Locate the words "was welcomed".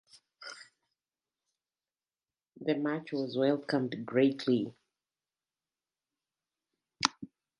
3.13-4.03